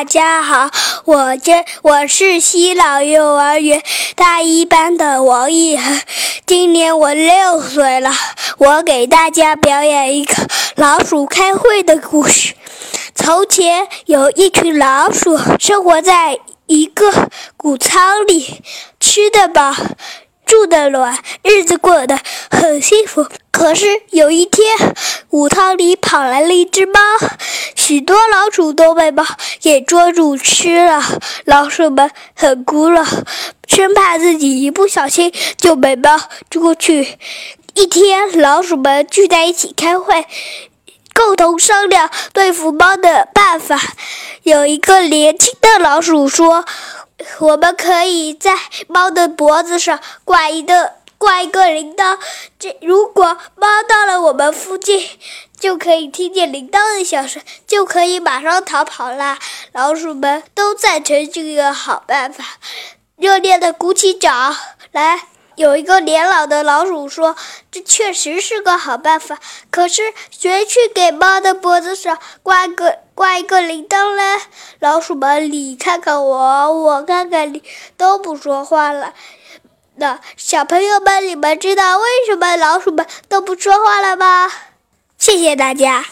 [0.00, 0.70] 大家好，
[1.04, 3.82] 我这我是西老幼儿园
[4.16, 6.00] 大一班的王一恒，
[6.46, 8.10] 今年我六岁了。
[8.56, 10.34] 我给大家表演一个
[10.76, 12.54] 老鼠开会的故事。
[13.14, 17.28] 从前有一群老鼠生活在一个
[17.58, 18.62] 谷仓里，
[18.98, 19.74] 吃得饱。
[20.46, 22.18] 住得暖，日子过得
[22.50, 23.28] 很幸福。
[23.52, 24.76] 可是有一天，
[25.28, 26.98] 谷仓里跑来了一只猫，
[27.90, 29.24] 许多老鼠都被猫
[29.60, 31.02] 给捉住吃了。
[31.44, 33.04] 老鼠们很苦恼，
[33.66, 36.16] 生怕自己一不小心就被猫
[36.48, 37.18] 捉去。
[37.74, 40.24] 一天，老鼠们聚在一起开会，
[41.12, 43.76] 共同商量对付猫的办法。
[44.44, 46.64] 有一个年轻的老鼠说。
[47.38, 48.54] 我们可以在
[48.88, 52.18] 猫的脖子上挂一个挂一个铃铛，
[52.58, 55.06] 这如果猫到了我们附近，
[55.60, 59.38] 就可以听见铃铛的响声，就可以马上逃跑啦。
[59.72, 62.42] 老鼠们都赞成这个好办法，
[63.16, 64.56] 热烈的鼓起掌
[64.92, 65.24] 来。
[65.56, 67.36] 有一个年老的老鼠说
[67.70, 69.38] ：“这确实是个好办法，
[69.70, 74.40] 可是谁去给猫的脖子上挂个挂一个铃铛呢？”
[74.80, 77.62] 老鼠们你看看我，我看看你，
[77.98, 79.12] 都不说话了。
[80.00, 84.50] 那小朋友们，你们知道为什么老鼠们都不说话了吗？
[85.18, 86.06] 谢谢大家。